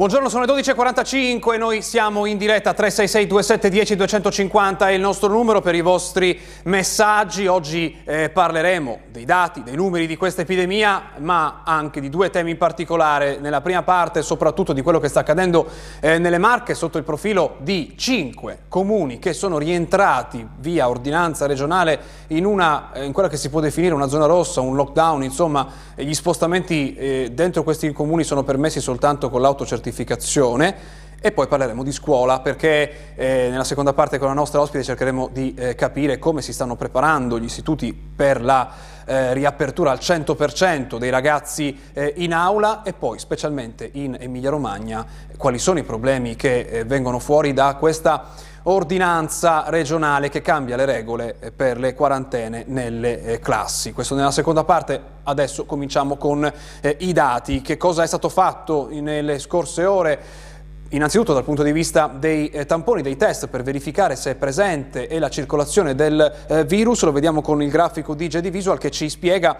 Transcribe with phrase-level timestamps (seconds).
[0.00, 5.28] Buongiorno, sono le 12.45 e noi siamo in diretta 366 2710 250 è il nostro
[5.28, 7.46] numero per i vostri messaggi.
[7.46, 12.52] Oggi eh, parleremo dei dati, dei numeri di questa epidemia, ma anche di due temi
[12.52, 13.40] in particolare.
[13.40, 15.68] Nella prima parte soprattutto di quello che sta accadendo
[16.00, 22.00] eh, nelle Marche sotto il profilo di cinque comuni che sono rientrati via ordinanza regionale
[22.28, 25.68] in, una, eh, in quella che si può definire una zona rossa, un lockdown, insomma
[25.94, 31.82] gli spostamenti eh, dentro questi comuni sono permessi soltanto con l'autocertificazione certificazione e poi parleremo
[31.82, 36.18] di scuola perché eh, nella seconda parte con la nostra ospite cercheremo di eh, capire
[36.18, 38.70] come si stanno preparando gli istituti per la
[39.04, 45.04] eh, riapertura al 100% dei ragazzi eh, in aula e poi specialmente in Emilia Romagna
[45.36, 48.28] quali sono i problemi che eh, vengono fuori da questa
[48.64, 53.92] ordinanza regionale che cambia le regole eh, per le quarantene nelle classi.
[53.92, 56.50] Questo nella seconda parte, adesso cominciamo con
[56.98, 57.62] i dati.
[57.62, 60.48] Che cosa è stato fatto nelle scorse ore?
[60.92, 65.06] Innanzitutto dal punto di vista dei eh, tamponi, dei test per verificare se è presente
[65.06, 68.90] e la circolazione del eh, virus, lo vediamo con il grafico di JD Visual che
[68.90, 69.56] ci spiega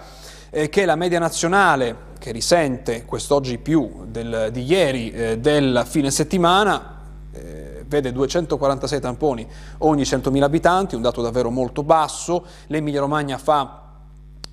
[0.51, 6.11] eh, che la media nazionale che risente quest'oggi più del, di ieri eh, del fine
[6.11, 6.99] settimana
[7.33, 9.47] eh, vede 246 tamponi
[9.79, 13.83] ogni 100.000 abitanti, un dato davvero molto basso, l'Emilia Romagna fa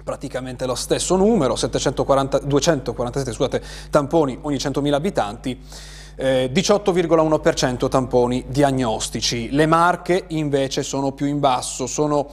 [0.03, 5.61] praticamente lo stesso numero, 740, 247 scusate, tamponi ogni 100.000 abitanti,
[6.15, 9.51] eh, 18,1% tamponi diagnostici.
[9.51, 12.27] Le Marche invece sono più in basso, sono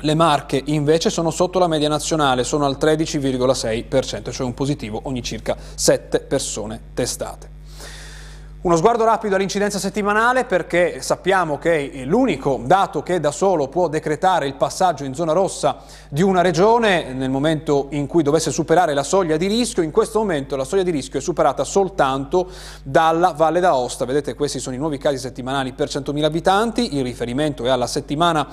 [0.00, 5.24] Le Marche invece sono sotto la media nazionale, sono al 13,6%, cioè un positivo ogni
[5.24, 7.57] circa 7 persone testate.
[8.60, 14.48] Uno sguardo rapido all'incidenza settimanale perché sappiamo che l'unico dato che da solo può decretare
[14.48, 15.76] il passaggio in zona rossa
[16.08, 20.18] di una regione nel momento in cui dovesse superare la soglia di rischio, in questo
[20.18, 22.50] momento la soglia di rischio è superata soltanto
[22.82, 24.04] dalla Valle d'Aosta.
[24.04, 28.44] Vedete questi sono i nuovi casi settimanali per 100.000 abitanti, il riferimento è alla settimana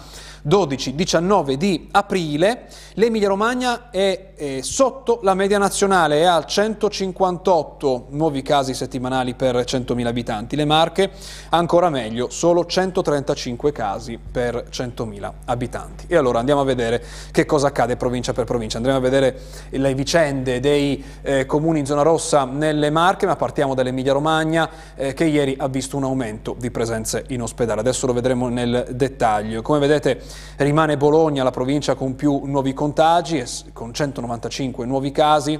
[0.47, 2.67] 12-19 di aprile.
[2.93, 9.55] L'Emilia Romagna è, è sotto la media nazionale, è a 158 nuovi casi settimanali per
[9.55, 10.55] 100.000 100.000 abitanti.
[10.55, 11.11] Le Marche,
[11.49, 16.05] ancora meglio, solo 135 casi per 100.000 abitanti.
[16.07, 18.77] E allora andiamo a vedere che cosa accade provincia per provincia.
[18.77, 19.39] Andremo a vedere
[19.69, 25.13] le vicende dei eh, comuni in zona rossa nelle Marche, ma partiamo dall'Emilia Romagna eh,
[25.13, 27.79] che ieri ha visto un aumento di presenze in ospedale.
[27.79, 29.61] Adesso lo vedremo nel dettaglio.
[29.61, 30.21] Come vedete
[30.57, 35.59] rimane Bologna la provincia con più nuovi contagi, con 195 nuovi casi,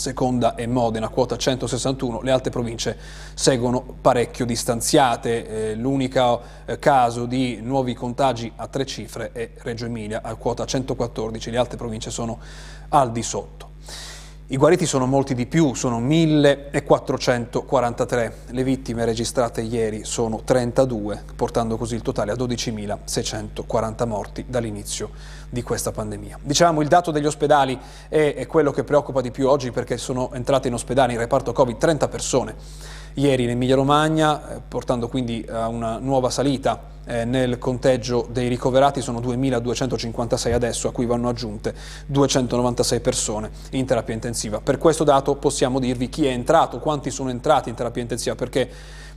[0.00, 2.96] seconda è Modena, quota 161, le altre province
[3.34, 9.84] seguono parecchio distanziate, eh, l'unico eh, caso di nuovi contagi a tre cifre è Reggio
[9.84, 12.38] Emilia a quota 114, le altre province sono
[12.88, 13.68] al di sotto.
[14.52, 18.34] I guariti sono molti di più, sono 1443.
[18.46, 25.10] Le vittime registrate ieri sono 32, portando così il totale a 12.640 morti dall'inizio
[25.48, 26.40] di questa pandemia.
[26.42, 27.78] Dicevamo il dato degli ospedali
[28.08, 31.76] è quello che preoccupa di più oggi perché sono entrate in ospedale in reparto Covid
[31.76, 32.56] 30 persone
[33.14, 38.48] ieri in Emilia Romagna, eh, portando quindi a una nuova salita eh, nel conteggio dei
[38.48, 41.74] ricoverati, sono 2.256 adesso, a cui vanno aggiunte
[42.06, 44.60] 296 persone in terapia intensiva.
[44.60, 48.70] Per questo dato possiamo dirvi chi è entrato, quanti sono entrati in terapia intensiva, perché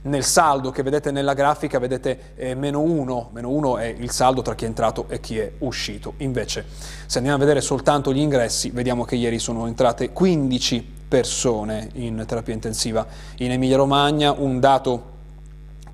[0.04, 4.42] nel saldo che vedete nella grafica vedete eh, meno 1, meno 1 è il saldo
[4.42, 6.14] tra chi è entrato e chi è uscito.
[6.18, 6.66] Invece
[7.06, 12.24] se andiamo a vedere soltanto gli ingressi, vediamo che ieri sono entrate 15 persone in
[12.26, 13.06] terapia intensiva
[13.38, 15.12] in Emilia Romagna, un dato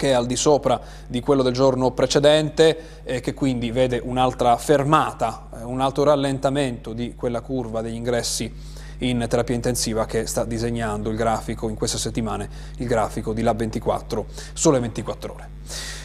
[0.01, 4.57] che è al di sopra di quello del giorno precedente e che quindi vede un'altra
[4.57, 8.51] fermata, eh, un altro rallentamento di quella curva degli ingressi
[9.01, 12.49] in terapia intensiva che sta disegnando il grafico in queste settimane,
[12.79, 15.49] il grafico di Lab 24, sole 24 ore.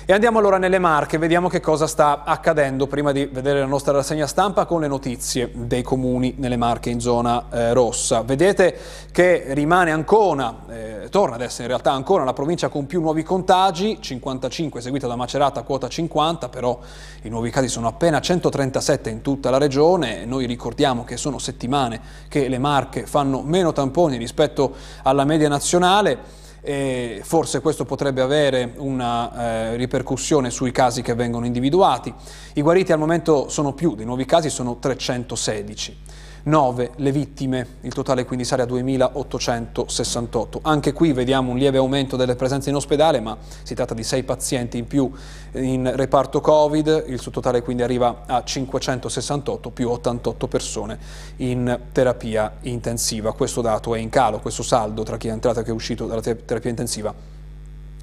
[0.08, 3.92] E andiamo allora nelle Marche, vediamo che cosa sta accadendo prima di vedere la nostra
[3.92, 8.22] rassegna stampa con le notizie dei comuni nelle Marche in zona eh, rossa.
[8.22, 8.78] Vedete
[9.12, 13.24] che rimane Ancona, eh, torna ad essere in realtà Ancona la provincia con più nuovi
[13.24, 16.80] contagi, 55 seguita da Macerata quota 50, però
[17.24, 20.24] i nuovi casi sono appena 137 in tutta la regione.
[20.26, 26.44] Noi ricordiamo che sono settimane che le Marche fanno meno tamponi rispetto alla media nazionale
[26.66, 32.12] e forse questo potrebbe avere una eh, ripercussione sui casi che vengono individuati.
[32.54, 35.98] I guariti al momento sono più, dei nuovi casi sono 316.
[36.46, 40.60] 9 le vittime, il totale quindi sale a 2.868.
[40.62, 44.24] Anche qui vediamo un lieve aumento delle presenze in ospedale, ma si tratta di 6
[44.24, 45.12] pazienti in più
[45.54, 51.00] in reparto Covid, il suo totale quindi arriva a 568 più 88 persone
[51.38, 53.34] in terapia intensiva.
[53.34, 56.06] Questo dato è in calo, questo saldo tra chi è entrato e chi è uscito
[56.06, 57.14] dalla terapia intensiva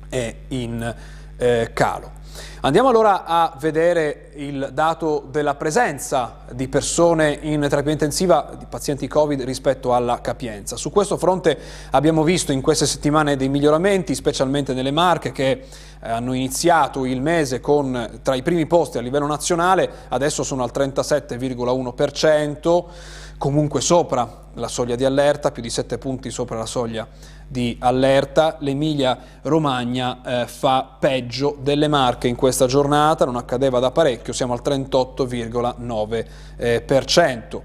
[0.09, 0.94] è in
[1.37, 2.21] eh, calo.
[2.64, 9.08] Andiamo allora a vedere il dato della presenza di persone in terapia intensiva di pazienti
[9.08, 10.76] Covid rispetto alla capienza.
[10.76, 11.58] Su questo fronte
[11.90, 15.64] abbiamo visto in queste settimane dei miglioramenti, specialmente nelle Marche che eh,
[16.00, 20.70] hanno iniziato il mese con tra i primi posti a livello nazionale, adesso sono al
[20.73, 22.84] 37,1%,
[23.38, 27.06] comunque sopra la soglia di allerta, più di 7 punti sopra la soglia
[27.46, 28.56] di allerta.
[28.61, 34.52] L'Emilia Romagna eh, fa peggio delle Marche in questa giornata, non accadeva da parecchio, siamo
[34.52, 36.25] al 38,9%.
[36.56, 37.62] Eh,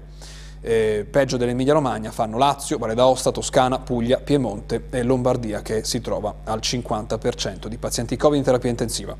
[0.60, 6.00] eh, peggio dell'Emilia Romagna fanno Lazio, Valle d'Aosta, Toscana, Puglia, Piemonte e Lombardia che si
[6.00, 9.16] trova al 50% di pazienti Covid in terapia intensiva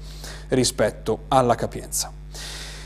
[0.49, 2.13] rispetto alla capienza.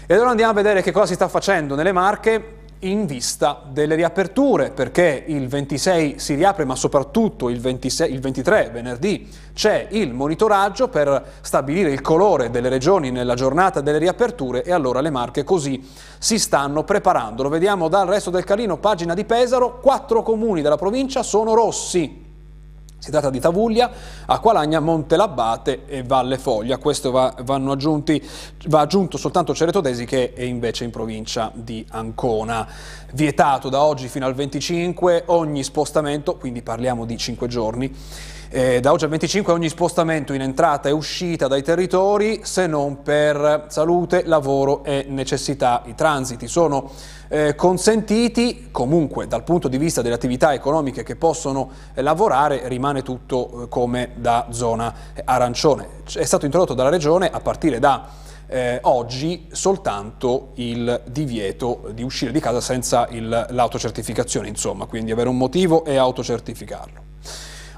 [0.07, 3.95] E allora andiamo a vedere che cosa si sta facendo nelle Marche in vista delle
[3.95, 10.13] riaperture, perché il 26 si riapre, ma soprattutto il, 26, il 23, venerdì, c'è il
[10.13, 15.45] monitoraggio per stabilire il colore delle regioni nella giornata delle riaperture e allora le Marche
[15.45, 15.89] così
[16.19, 17.43] si stanno preparando.
[17.43, 22.32] Lo vediamo dal resto del Calino, pagina di Pesaro, quattro comuni della provincia sono rossi.
[23.03, 23.91] Si tratta di Tavuglia,
[24.27, 26.79] Acqualagna, Montelabbate e Valle Foglia.
[26.79, 28.25] Questo va, aggiunti,
[28.69, 32.65] va aggiunto soltanto Ceretodesi che è invece in provincia di Ancona.
[33.13, 37.93] Vietato da oggi fino al 25 ogni spostamento, quindi parliamo di 5 giorni,
[38.53, 43.03] eh, da oggi al 25 ogni spostamento in entrata e uscita dai territori se non
[43.03, 45.83] per salute, lavoro e necessità.
[45.87, 46.91] I transiti sono
[47.29, 53.03] eh, consentiti, comunque dal punto di vista delle attività economiche che possono eh, lavorare rimane
[53.03, 54.95] tutto eh, come da zona
[55.25, 55.89] arancione.
[56.13, 58.07] È stato introdotto dalla Regione a partire da
[58.49, 65.39] eh, oggi soltanto il divieto di uscire di casa senza l'autocertificazione, insomma, quindi avere un
[65.39, 67.12] motivo e autocertificarlo.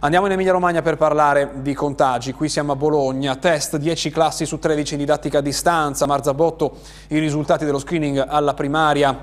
[0.05, 4.45] Andiamo in Emilia Romagna per parlare di contagi, qui siamo a Bologna, test 10 classi
[4.45, 6.77] su 13 in didattica a distanza, Marzabotto
[7.09, 9.19] i risultati dello screening alla primaria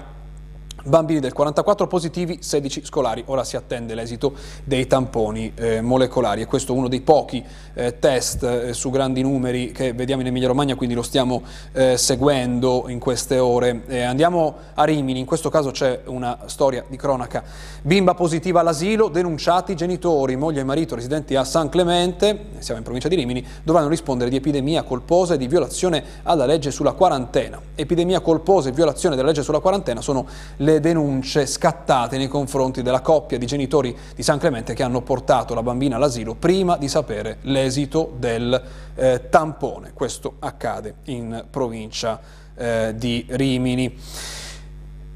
[0.83, 3.23] Bambini del 44 positivi, 16 scolari.
[3.27, 4.33] Ora si attende l'esito
[4.63, 7.43] dei tamponi eh, molecolari e questo è uno dei pochi
[7.75, 11.97] eh, test eh, su grandi numeri che vediamo in Emilia Romagna, quindi lo stiamo eh,
[11.97, 13.83] seguendo in queste ore.
[14.05, 17.43] andiamo a Rimini, in questo caso c'è una storia di cronaca.
[17.83, 23.07] Bimba positiva all'asilo, denunciati genitori, moglie e marito residenti a San Clemente, siamo in provincia
[23.07, 27.61] di Rimini, dovranno rispondere di epidemia colposa e di violazione alla legge sulla quarantena.
[27.75, 30.25] Epidemia colposa e violazione della legge sulla quarantena sono
[30.57, 35.01] le le denunce scattate nei confronti della coppia di genitori di San Clemente che hanno
[35.01, 38.61] portato la bambina all'asilo prima di sapere l'esito del
[38.95, 39.91] eh, tampone.
[39.93, 42.19] Questo accade in provincia
[42.55, 43.97] eh, di Rimini.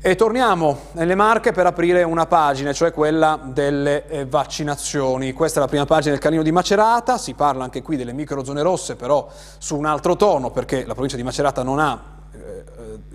[0.02, 5.34] E torniamo nelle Marche per aprire una pagina, cioè quella delle eh, vaccinazioni.
[5.34, 8.62] Questa è la prima pagina del Canino di Macerata, si parla anche qui delle microzone
[8.62, 12.15] rosse, però su un altro tono, perché la provincia di Macerata non ha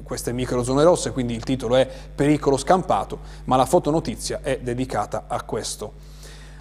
[0.02, 5.42] queste microzone rosse, quindi il titolo è Pericolo scampato, ma la fotonotizia è dedicata a
[5.42, 5.92] questo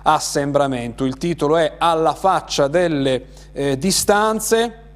[0.04, 1.06] assembramento.
[1.06, 4.88] Il titolo è Alla faccia delle eh, distanze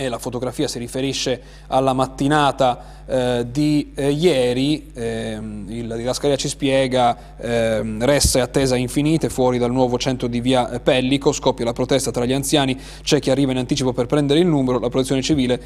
[0.00, 6.48] e la fotografia si riferisce alla mattinata eh, di eh, ieri, ehm, il Didascalia ci
[6.48, 11.74] spiega, ehm, ressa e attesa infinite fuori dal nuovo centro di via Pellico, scoppia la
[11.74, 15.20] protesta tra gli anziani, c'è chi arriva in anticipo per prendere il numero, la protezione
[15.20, 15.60] civile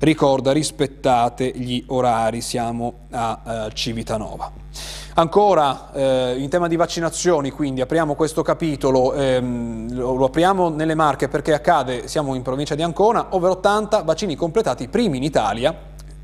[0.00, 4.66] ricorda rispettate gli orari, siamo a eh, Civitanova.
[5.14, 10.94] Ancora eh, in tema di vaccinazioni, quindi apriamo questo capitolo, ehm, lo, lo, apriamo nelle
[10.94, 15.76] Marche perché accade, siamo in provincia di Ancona, over 80 vaccini completati, primi in Italia,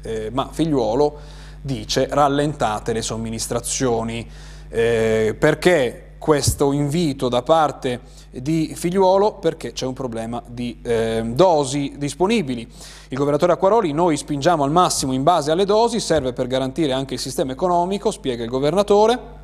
[0.03, 1.19] eh, ma figliuolo
[1.61, 4.31] dice rallentate le somministrazioni.
[4.69, 8.01] Eh, perché questo invito da parte
[8.31, 9.35] di Figliuolo?
[9.35, 12.67] Perché c'è un problema di eh, dosi disponibili.
[13.09, 17.13] Il governatore Acquaroli, noi spingiamo al massimo in base alle dosi, serve per garantire anche
[17.13, 19.43] il sistema economico, spiega il governatore.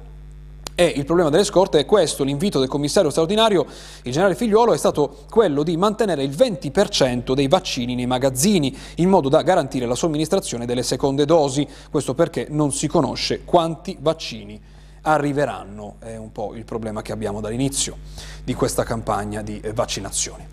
[0.74, 3.66] E il problema delle scorte è questo, l'invito del commissario straordinario,
[4.04, 9.10] il generale Figliuolo, è stato quello di mantenere il 20% dei vaccini nei magazzini, in
[9.10, 11.68] modo da garantire la somministrazione delle seconde dosi.
[11.90, 14.69] Questo perché non si conosce quanti vaccini
[15.02, 17.96] arriveranno, è un po' il problema che abbiamo dall'inizio
[18.44, 20.46] di questa campagna di vaccinazioni.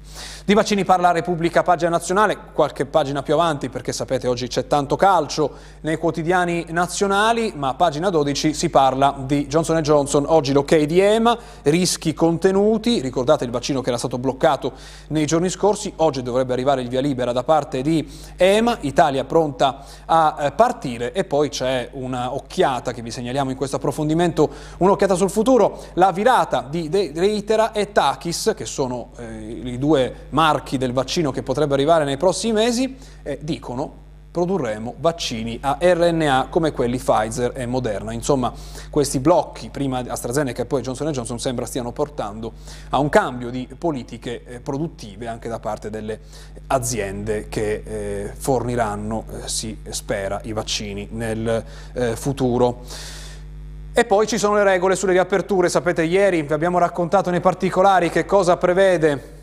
[0.45, 4.95] Di vaccini parla Repubblica, pagina nazionale, qualche pagina più avanti perché sapete oggi c'è tanto
[4.95, 10.75] calcio nei quotidiani nazionali, ma a pagina 12 si parla di Johnson Johnson, oggi l'ok
[10.83, 14.73] di EMA, rischi contenuti, ricordate il vaccino che era stato bloccato
[15.07, 19.83] nei giorni scorsi, oggi dovrebbe arrivare il via libera da parte di EMA, Italia pronta
[20.05, 25.29] a eh, partire e poi c'è un'occhiata che vi segnaliamo in questo approfondimento, un'occhiata sul
[25.29, 31.31] futuro, la virata di Reitera e Takis, che sono eh, i due marchi del vaccino
[31.31, 34.05] che potrebbe arrivare nei prossimi mesi, eh, dicono
[34.37, 38.11] produrremo vaccini a RNA come quelli Pfizer e Moderna.
[38.11, 38.53] Insomma,
[38.91, 42.53] questi blocchi, prima AstraZeneca e poi Johnson Johnson, sembra stiano portando
[42.89, 46.19] a un cambio di politiche eh, produttive anche da parte delle
[46.67, 52.81] aziende che eh, forniranno, eh, si spera, i vaccini nel eh, futuro.
[53.91, 58.11] E poi ci sono le regole sulle riaperture, sapete ieri vi abbiamo raccontato nei particolari
[58.11, 59.36] che cosa prevede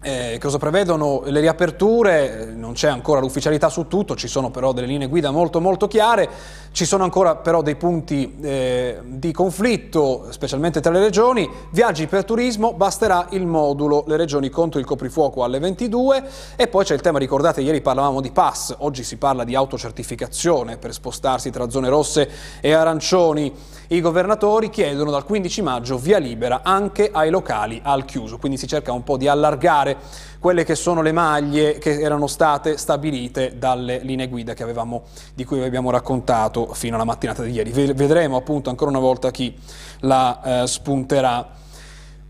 [0.00, 1.22] eh, cosa prevedono?
[1.24, 5.60] Le riaperture, non c'è ancora l'ufficialità su tutto, ci sono però delle linee guida molto
[5.60, 6.28] molto chiare,
[6.70, 12.24] ci sono ancora però dei punti eh, di conflitto, specialmente tra le regioni, viaggi per
[12.24, 16.22] turismo, basterà il modulo, le regioni contro il coprifuoco alle 22
[16.54, 20.76] e poi c'è il tema, ricordate ieri parlavamo di pass, oggi si parla di autocertificazione
[20.76, 23.52] per spostarsi tra zone rosse e arancioni,
[23.88, 28.66] i governatori chiedono dal 15 maggio via libera anche ai locali al chiuso, quindi si
[28.66, 29.96] cerca un po' di allargare
[30.38, 35.04] quelle che sono le maglie che erano state stabilite dalle linee guida avevamo,
[35.34, 37.70] di cui abbiamo raccontato fino alla mattinata di ieri.
[37.70, 39.56] Vedremo appunto ancora una volta chi
[40.00, 41.56] la eh, spunterà.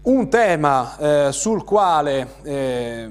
[0.02, 3.10] Un tema eh, sul quale eh,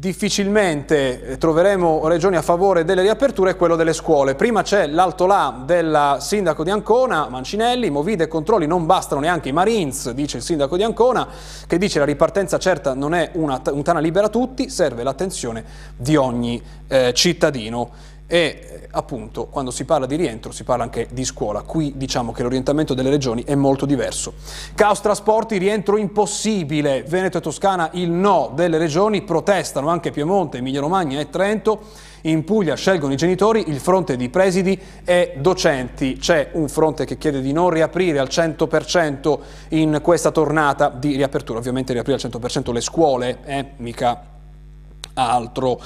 [0.00, 4.34] difficilmente eh, troveremo regioni a favore delle riaperture è quello delle scuole.
[4.34, 9.50] Prima c'è l'alto là del sindaco di Ancona, Mancinelli, movide e controlli non bastano neanche
[9.50, 11.28] i Marines, dice il sindaco di Ancona,
[11.66, 15.62] che dice la ripartenza certa non è una, un tana libera a tutti, serve l'attenzione
[15.94, 17.90] di ogni eh, cittadino
[18.32, 22.30] e eh, appunto quando si parla di rientro si parla anche di scuola, qui diciamo
[22.30, 24.34] che l'orientamento delle regioni è molto diverso.
[24.76, 30.78] Caos trasporti, rientro impossibile, Veneto e Toscana il no delle regioni, protestano anche Piemonte, Emilia
[30.78, 31.80] Romagna e Trento,
[32.22, 36.16] in Puglia scelgono i genitori, il fronte di presidi e docenti.
[36.16, 39.38] C'è un fronte che chiede di non riaprire al 100%
[39.70, 44.30] in questa tornata di riapertura, ovviamente riaprire al 100% le scuole, eh, mica
[45.14, 45.80] altro.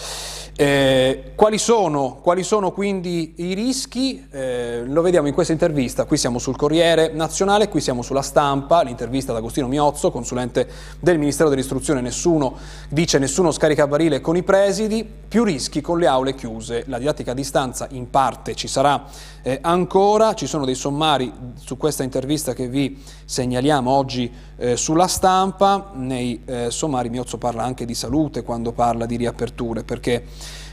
[0.57, 4.25] Eh, quali, sono, quali, sono, quindi i rischi?
[4.31, 8.83] Eh, lo vediamo in questa intervista, qui siamo sul Corriere Nazionale, qui siamo sulla stampa,
[8.83, 10.69] l'intervista ad Agostino Miozzo, consulente
[11.01, 12.57] del Ministero dell'Istruzione, nessuno
[12.89, 17.33] dice nessuno scarica barile con i presidi, più rischi con le aule chiuse, la didattica
[17.33, 19.07] a distanza in parte ci sarà
[19.43, 25.07] eh, ancora, ci sono dei sommari su questa intervista che vi segnaliamo oggi eh, sulla
[25.07, 30.25] stampa, nei eh, sommari Miozzo parla anche di salute quando parla di riaperture, perché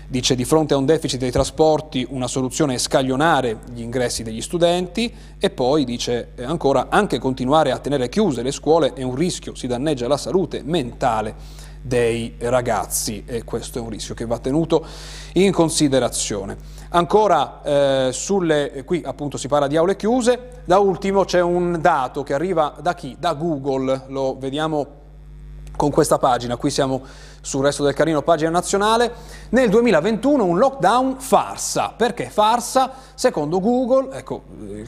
[0.07, 4.41] dice di fronte a un deficit dei trasporti una soluzione è scaglionare gli ingressi degli
[4.41, 5.09] studenti
[5.39, 9.55] e poi dice eh, ancora anche continuare a tenere chiuse le scuole è un rischio,
[9.55, 14.85] si danneggia la salute mentale dei ragazzi e questo è un rischio che va tenuto
[15.33, 16.57] in considerazione.
[16.93, 22.21] Ancora eh, sulle, qui appunto si parla di aule chiuse, da ultimo c'è un dato
[22.21, 23.15] che arriva da chi?
[23.17, 24.85] Da Google, lo vediamo
[25.77, 27.01] con questa pagina, qui siamo
[27.41, 29.11] sul resto del carino pagina nazionale,
[29.49, 31.91] nel 2021 un lockdown farsa.
[31.95, 32.91] Perché farsa?
[33.15, 34.43] Secondo Google, ecco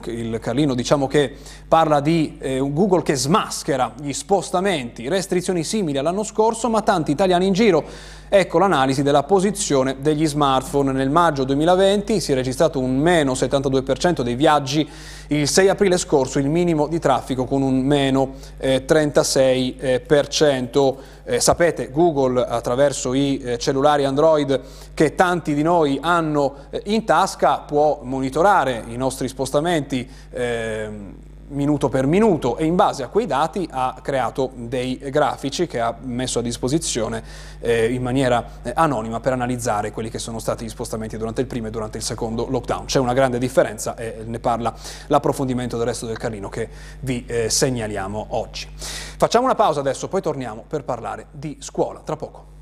[0.06, 1.36] il carlino diciamo che
[1.68, 7.48] parla di eh, Google che smaschera gli spostamenti, restrizioni simili all'anno scorso, ma tanti italiani
[7.48, 7.84] in giro.
[8.30, 10.92] Ecco l'analisi della posizione degli smartphone.
[10.92, 14.90] Nel maggio 2020 si è registrato un meno 72% dei viaggi,
[15.28, 20.96] il 6 aprile scorso il minimo di traffico con un meno eh, 36%.
[21.26, 24.60] Eh, sapete, Google attraverso i eh, cellulari Android
[24.94, 31.16] che tanti di noi hanno eh, in tasca può monitorare i nostri spostamenti ehm,
[31.50, 35.96] minuto per minuto e in base a quei dati ha creato dei grafici che ha
[36.02, 37.24] messo a disposizione
[37.60, 41.48] eh, in maniera eh, anonima per analizzare quelli che sono stati gli spostamenti durante il
[41.48, 42.86] primo e durante il secondo lockdown.
[42.86, 44.74] C'è una grande differenza e ne parla
[45.08, 46.70] l'approfondimento del resto del Carlino che
[47.02, 48.68] vi eh, segnaliamo oggi.
[48.76, 52.54] Facciamo una pausa adesso, poi torniamo per parlare di scuola tra poco.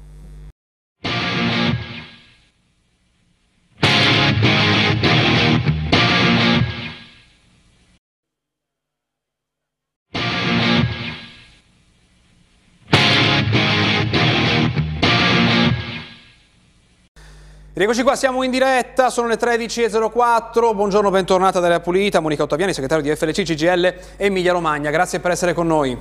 [17.82, 23.04] Eccoci qua, siamo in diretta, sono le 13.04, buongiorno, bentornata da Pulita, Monica Ottaviani, segretario
[23.04, 25.98] di FLC CGL Emilia Romagna, grazie per essere con noi.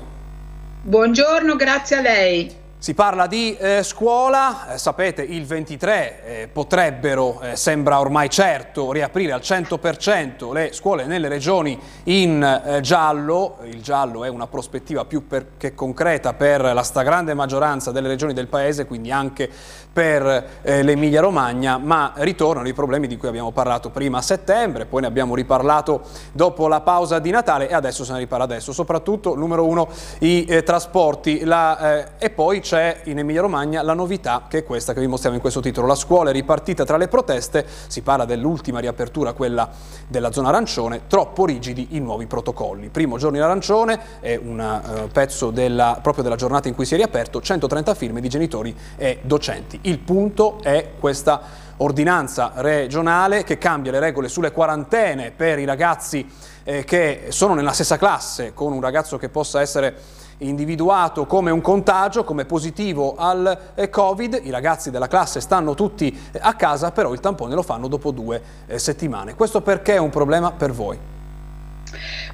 [0.82, 2.60] Buongiorno, grazie a lei.
[2.80, 8.90] Si parla di eh, scuola, eh, sapete il 23 eh, potrebbero, eh, sembra ormai certo,
[8.90, 15.04] riaprire al 100% le scuole nelle regioni in eh, giallo, il giallo è una prospettiva
[15.04, 15.26] più
[15.58, 19.50] che concreta per la stragrande maggioranza delle regioni del paese, quindi anche
[19.92, 24.86] per eh, l'Emilia Romagna, ma ritornano i problemi di cui abbiamo parlato prima a settembre,
[24.86, 28.72] poi ne abbiamo riparlato dopo la pausa di Natale e adesso se ne riparla adesso,
[28.72, 29.88] soprattutto numero uno
[30.20, 35.00] i trasporti la, e poi c'è in Emilia Romagna la novità che è questa che
[35.00, 35.86] vi mostriamo in questo titolo.
[35.86, 39.68] La scuola è ripartita tra le proteste, si parla dell'ultima riapertura, quella
[40.06, 42.88] della zona arancione, troppo rigidi i nuovi protocolli.
[42.88, 46.94] Primo giorno in arancione è un uh, pezzo della, proprio della giornata in cui si
[46.94, 49.79] è riaperto, 130 firme di genitori e docenti.
[49.82, 51.40] Il punto è questa
[51.78, 56.28] ordinanza regionale che cambia le regole sulle quarantene per i ragazzi
[56.64, 61.62] eh, che sono nella stessa classe con un ragazzo che possa essere individuato come un
[61.62, 66.90] contagio, come positivo al eh, Covid, i ragazzi della classe stanno tutti eh, a casa,
[66.92, 69.34] però il tampone lo fanno dopo due eh, settimane.
[69.34, 70.98] Questo perché è un problema per voi?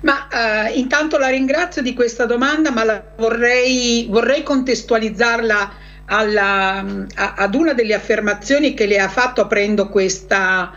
[0.03, 6.85] Ma intanto la ringrazio di questa domanda, ma vorrei, vorrei, contestualizzarla alla,
[7.15, 10.73] a, ad una delle affermazioni che le ha fatto aprendo questa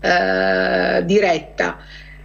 [0.00, 1.78] eh, diretta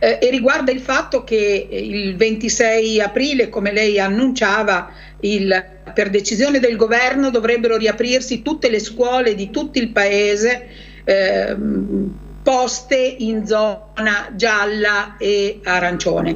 [0.03, 6.59] eh, e riguarda il fatto che il 26 aprile, come lei annunciava, il, per decisione
[6.59, 10.67] del governo dovrebbero riaprirsi tutte le scuole di tutto il paese
[11.05, 11.55] eh,
[12.43, 16.35] poste in zona gialla e arancione.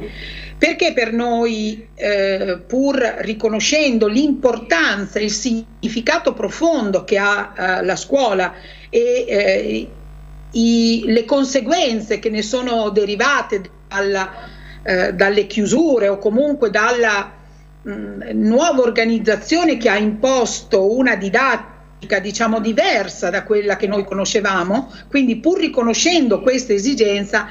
[0.58, 8.54] Perché per noi, eh, pur riconoscendo l'importanza, il significato profondo che ha eh, la scuola
[8.90, 9.88] e eh,
[10.50, 14.32] i, le conseguenze che ne sono derivate dalla,
[14.82, 17.32] eh, dalle chiusure o comunque dalla
[17.82, 24.92] mh, nuova organizzazione che ha imposto una didattica diciamo diversa da quella che noi conoscevamo,
[25.08, 27.48] quindi pur riconoscendo questa esigenza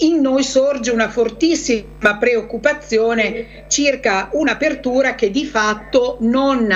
[0.00, 6.72] in noi sorge una fortissima preoccupazione circa un'apertura che di fatto non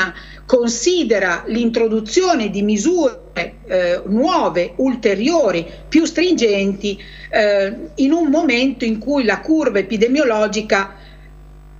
[0.46, 3.22] considera l'introduzione di misure
[3.66, 6.98] eh, nuove, ulteriori, più stringenti
[7.30, 10.96] eh, in un momento in cui la curva epidemiologica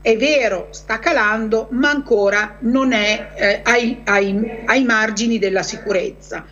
[0.00, 6.44] è vero, sta calando, ma ancora non è eh, ai, ai, ai margini della sicurezza.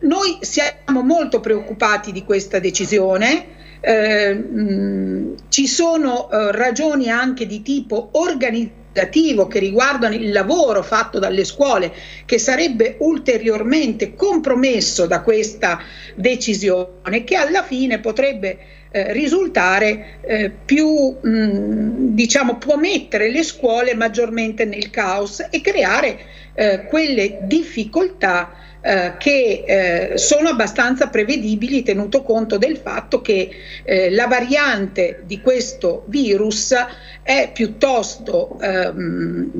[0.00, 7.62] Noi siamo molto preoccupati di questa decisione, eh, mh, ci sono eh, ragioni anche di
[7.62, 11.92] tipo organizzativo che riguardano il lavoro fatto dalle scuole
[12.24, 15.80] che sarebbe ulteriormente compromesso da questa
[16.14, 18.58] decisione che alla fine potrebbe
[18.90, 26.18] eh, risultare eh, più mh, diciamo può mettere le scuole maggiormente nel caos e creare
[26.54, 28.50] eh, quelle difficoltà
[28.86, 33.50] eh, che eh, sono abbastanza prevedibili tenuto conto del fatto che
[33.82, 36.72] eh, la variante di questo virus
[37.20, 39.50] è piuttosto ehm,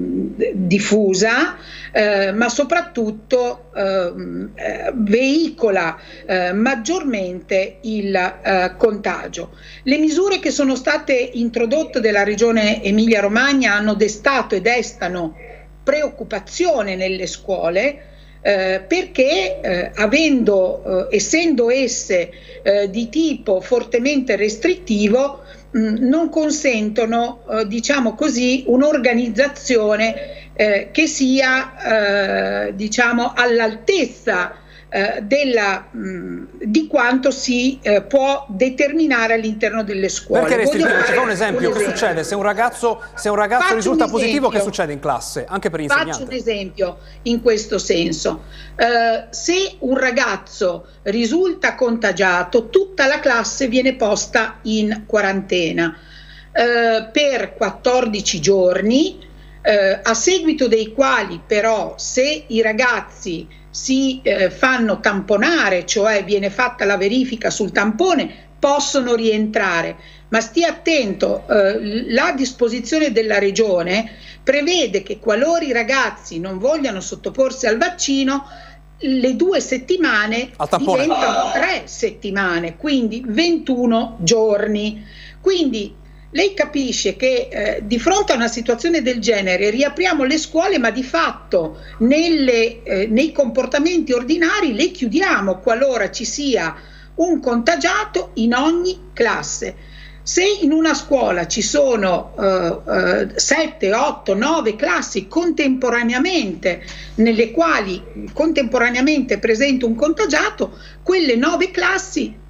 [0.53, 1.57] diffusa,
[1.91, 9.57] eh, ma soprattutto ehm, eh, veicola eh, maggiormente il contagio.
[9.83, 15.35] Le misure che sono state introdotte dalla regione Emilia-Romagna hanno destato e destano
[15.83, 18.15] preoccupazione nelle scuole
[18.46, 22.30] eh, perché eh, avendo, eh, essendo esse
[22.62, 30.14] eh, di tipo fortemente restrittivo non consentono diciamo così un'organizzazione
[30.54, 34.54] che sia diciamo all'altezza
[34.88, 40.42] eh, della, mh, di quanto si eh, può determinare all'interno delle scuole.
[40.42, 41.05] Perché restrittivo?
[41.05, 42.25] Ci fa un esempio, un che succede?
[42.25, 45.44] Se un ragazzo, se un ragazzo risulta positivo, che succede in classe?
[45.49, 46.12] Anche per l'insegnante.
[46.12, 48.44] Faccio un esempio in questo senso.
[48.77, 55.96] Uh, se un ragazzo risulta contagiato, tutta la classe viene posta in quarantena.
[56.57, 59.18] eh, per 14 giorni,
[59.61, 63.46] eh, a seguito dei quali però se i ragazzi
[63.77, 68.27] si eh, fanno tamponare, cioè viene fatta la verifica sul tampone,
[68.59, 69.97] possono rientrare.
[70.29, 74.11] Ma stia attento, eh, la disposizione della regione
[74.43, 78.49] prevede che qualora i ragazzi non vogliano sottoporsi al vaccino,
[79.01, 85.05] le due settimane diventano tre settimane, quindi 21 giorni.
[85.39, 85.95] Quindi
[86.37, 90.90] lei capisce che eh, di fronte a una situazione del genere riapriamo le scuole, ma
[90.90, 96.77] di fatto nelle, eh, nei comportamenti ordinari le chiudiamo qualora ci sia
[97.14, 99.94] un contagiato in ogni classe.
[100.22, 106.83] Se in una scuola ci sono eh, 7, 8, 9 classi contemporaneamente,
[107.14, 108.03] nelle quali
[108.35, 112.44] contemporaneamente è presente un contagiato, quelle 9 classi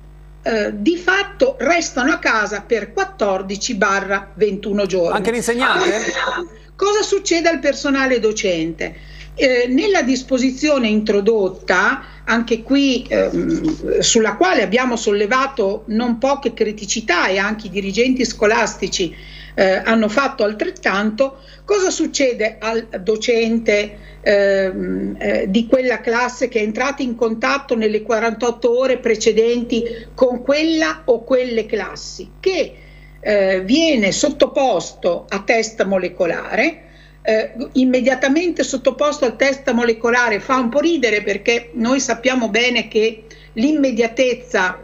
[0.46, 5.16] eh, di fatto restano a casa per 14-21 giorni.
[5.16, 5.90] Anche l'insegnante?
[6.76, 8.94] Cosa succede al personale docente?
[9.34, 17.38] Eh, nella disposizione introdotta, anche qui ehm, sulla quale abbiamo sollevato non poche criticità e
[17.38, 19.14] anche i dirigenti scolastici
[19.58, 26.62] eh, hanno fatto altrettanto, cosa succede al docente ehm, eh, di quella classe che è
[26.62, 29.82] entrata in contatto nelle 48 ore precedenti
[30.14, 32.32] con quella o quelle classi?
[32.38, 32.76] Che
[33.18, 36.82] eh, viene sottoposto a test molecolare,
[37.22, 43.24] eh, immediatamente sottoposto al test molecolare fa un po' ridere perché noi sappiamo bene che
[43.54, 44.78] l'immediatezza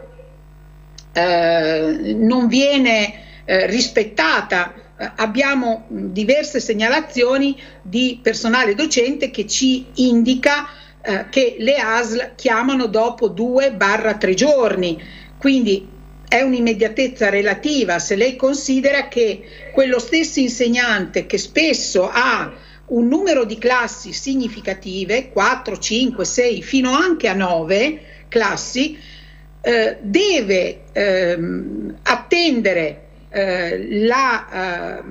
[1.13, 4.73] eh, non viene eh, rispettata.
[4.97, 10.67] Eh, abbiamo diverse segnalazioni di personale docente che ci indica
[11.01, 15.01] eh, che le ASL chiamano dopo 2-3 giorni.
[15.37, 15.87] Quindi
[16.27, 22.51] è un'immediatezza relativa se lei considera che quello stesso insegnante che spesso ha
[22.85, 28.97] un numero di classi significative, 4, 5, 6, fino anche a 9 classi,
[29.61, 33.01] eh, deve ehm, attendere
[33.33, 35.03] eh, la, eh,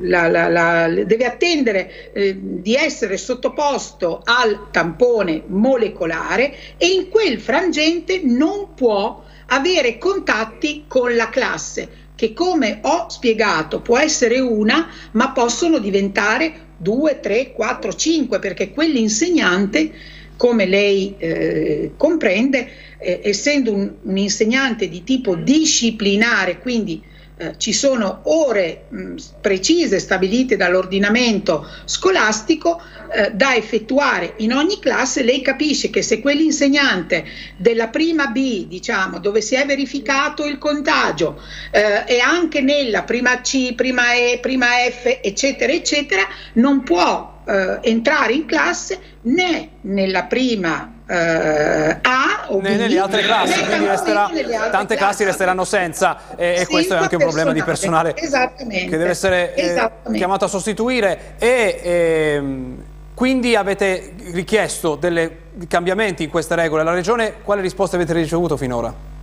[0.00, 8.22] la, la, deve attendere eh, di essere sottoposto al tampone molecolare e in quel frangente
[8.22, 15.30] non può avere contatti con la classe, che come ho spiegato può essere una, ma
[15.32, 19.92] possono diventare due, tre, quattro, cinque, perché quell'insegnante,
[20.36, 22.68] come lei eh, comprende,
[22.98, 27.02] eh, essendo un, un, insegnante di tipo disciplinare, quindi
[27.38, 32.80] eh, ci sono ore mh, precise stabilite dall'ordinamento scolastico
[33.12, 37.24] eh, da effettuare in ogni classe, lei capisce che se quell'insegnante
[37.58, 43.40] della prima B, diciamo, dove si è verificato il contagio eh, e anche nella prima
[43.42, 46.22] C, prima E, prima F, eccetera, eccetera,
[46.54, 53.22] non può eh, entrare in classe né nella prima eh, A o B, nelle altre
[53.22, 55.24] classi, quindi resterà, tante classi, classi.
[55.24, 58.14] resteranno senza e, e questo è anche un problema di personale.
[58.14, 62.82] che deve essere eh, chiamato a sostituire e ehm,
[63.14, 65.30] quindi avete richiesto dei
[65.68, 66.82] cambiamenti in queste regole.
[66.82, 69.15] La Regione quale risposta avete ricevuto finora?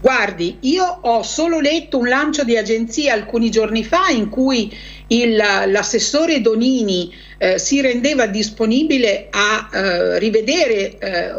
[0.00, 4.72] Guardi, io ho solo letto un lancio di agenzia alcuni giorni fa in cui
[5.08, 11.32] l'assessore Donini eh, si rendeva disponibile a eh, rivedere eh,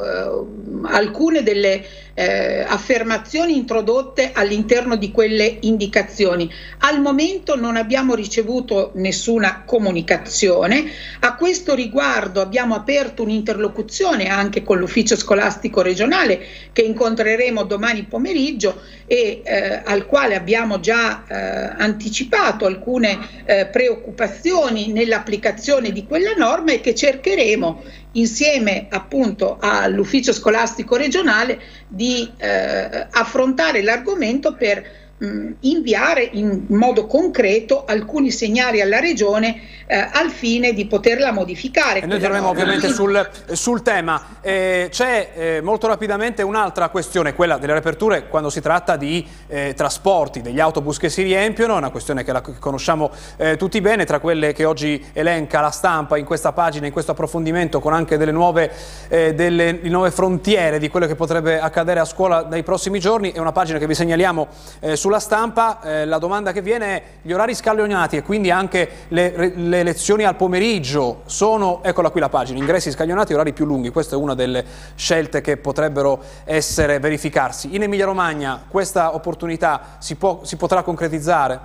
[0.83, 1.85] alcune delle
[2.19, 6.51] eh, affermazioni introdotte all'interno di quelle indicazioni.
[6.79, 10.84] Al momento non abbiamo ricevuto nessuna comunicazione.
[11.21, 18.82] A questo riguardo abbiamo aperto un'interlocuzione anche con l'ufficio scolastico regionale che incontreremo domani pomeriggio
[19.08, 21.36] e eh, al quale abbiamo già eh,
[21.82, 27.82] anticipato alcune eh, preoccupazioni nell'applicazione di quella norma e che cercheremo
[28.13, 37.86] insieme appunto all'ufficio scolastico regionale di eh, affrontare l'argomento per mh, inviare in modo concreto
[37.86, 42.01] alcuni segnali alla Regione eh, al fine di poterla modificare.
[42.01, 44.38] E noi torneremo ovviamente sul, sul tema.
[44.41, 49.73] Eh, C'è eh, molto rapidamente un'altra questione, quella delle riaperture quando si tratta di eh,
[49.75, 54.19] trasporti, degli autobus che si riempiono, una questione che la conosciamo eh, tutti bene, tra
[54.19, 58.32] quelle che oggi elenca la stampa in questa pagina, in questo approfondimento con anche delle
[58.32, 58.71] nuove,
[59.08, 63.39] eh, delle nuove frontiere di quello che potrebbe accadere a scuola nei prossimi giorni, è
[63.39, 64.47] una pagina che vi segnaliamo
[64.93, 69.07] sul sulla stampa eh, la domanda che viene è gli orari scaglionati e quindi anche
[69.07, 73.65] le, le, lezioni al pomeriggio sono, eccola qui la pagina, ingressi scaglionati e orari più
[73.65, 77.73] lunghi, questa è una delle scelte che potrebbero essere verificarsi.
[77.73, 81.59] In Emilia Romagna questa opportunità si, può, si potrà concretizzare?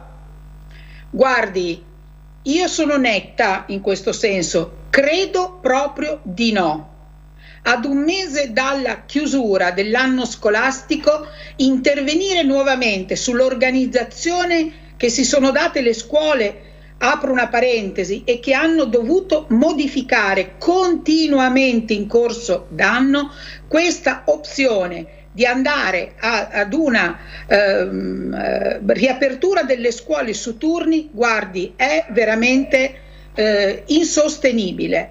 [1.11, 1.85] Guardi,
[2.41, 6.93] io sono netta in questo senso, credo proprio di no.
[7.67, 15.95] Ad un mese dalla chiusura dell'anno scolastico intervenire nuovamente sull'organizzazione che si sono date le
[15.95, 23.31] scuole apro una parentesi, e che hanno dovuto modificare continuamente in corso d'anno
[23.67, 31.73] questa opzione di andare a, ad una ehm, eh, riapertura delle scuole su turni, guardi,
[31.77, 32.95] è veramente
[33.35, 35.11] eh, insostenibile.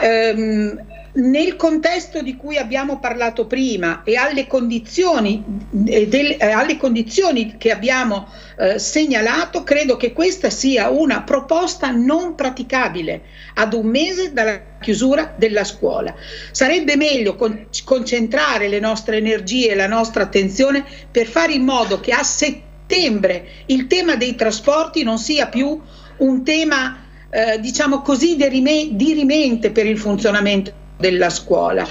[0.00, 0.86] Ehm,
[1.18, 7.72] nel contesto di cui abbiamo parlato prima e alle condizioni, del, eh, alle condizioni che
[7.72, 13.22] abbiamo eh, segnalato, credo che questa sia una proposta non praticabile
[13.54, 16.14] ad un mese dalla chiusura della scuola.
[16.52, 21.98] Sarebbe meglio con, concentrare le nostre energie e la nostra attenzione per fare in modo
[21.98, 25.80] che a settembre il tema dei trasporti non sia più
[26.18, 31.86] un tema eh, diciamo così dirimente per il funzionamento della scuola.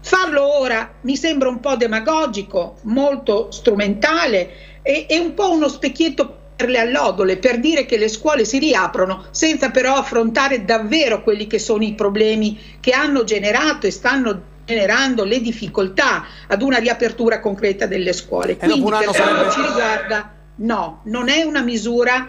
[0.00, 6.44] Farlo ora mi sembra un po' demagogico, molto strumentale e, e un po' uno specchietto
[6.56, 11.46] per le allodole, per dire che le scuole si riaprono senza però affrontare davvero quelli
[11.46, 17.40] che sono i problemi che hanno generato e stanno generando le difficoltà ad una riapertura
[17.40, 18.52] concreta delle scuole.
[18.52, 22.28] E Quindi per quanto ci riguarda, no, non è una misura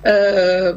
[0.00, 0.76] eh,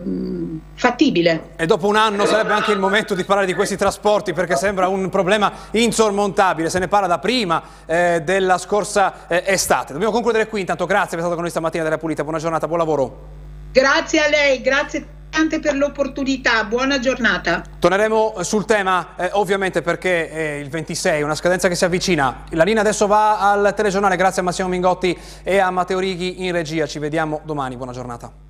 [0.73, 1.49] fattibile.
[1.55, 4.87] E dopo un anno sarebbe anche il momento di parlare di questi trasporti perché sembra
[4.87, 9.93] un problema insormontabile, se ne parla da prima eh, della scorsa eh, estate.
[9.93, 12.67] Dobbiamo concludere qui, intanto grazie per essere stato con noi stamattina della Pulita, buona giornata,
[12.67, 13.17] buon lavoro.
[13.71, 17.61] Grazie a lei, grazie tante per l'opportunità, buona giornata.
[17.79, 22.43] Torneremo sul tema eh, ovviamente perché è il 26, una scadenza che si avvicina.
[22.51, 26.51] La linea adesso va al telegiornale, grazie a Massimo Mingotti e a Matteo Righi in
[26.51, 28.46] regia, ci vediamo domani, buona giornata.